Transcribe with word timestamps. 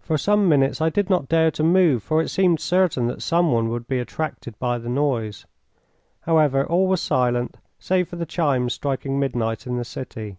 For 0.00 0.18
some 0.18 0.48
minutes 0.48 0.80
I 0.80 0.88
did 0.90 1.08
not 1.08 1.28
dare 1.28 1.52
to 1.52 1.62
move, 1.62 2.02
for 2.02 2.20
it 2.20 2.30
seemed 2.30 2.58
certain 2.58 3.06
that 3.06 3.22
someone 3.22 3.68
would 3.68 3.86
be 3.86 4.00
attracted 4.00 4.58
by 4.58 4.76
the 4.76 4.88
noise. 4.88 5.46
However, 6.22 6.66
all 6.66 6.88
was 6.88 7.00
silent 7.00 7.58
save 7.78 8.08
for 8.08 8.16
the 8.16 8.26
chimes 8.26 8.74
striking 8.74 9.20
midnight 9.20 9.64
in 9.68 9.76
the 9.76 9.84
city. 9.84 10.38